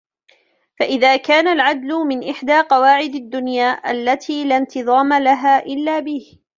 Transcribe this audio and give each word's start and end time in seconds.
فَإِذَا 0.79 1.15
كَانَ 1.15 1.47
الْعَدْلُ 1.47 1.93
مِنْ 2.07 2.29
إحْدَى 2.29 2.59
قَوَاعِدِ 2.61 3.15
الدُّنْيَا 3.15 3.91
الَّتِي 3.91 4.43
لَا 4.43 4.57
انْتِظَامَ 4.57 5.13
لَهَا 5.13 5.65
إلَّا 5.65 5.99
بِهِ 5.99 6.39